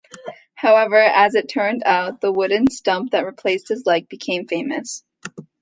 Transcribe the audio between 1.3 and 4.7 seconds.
it turned out, the wooden stump that replaced his leg became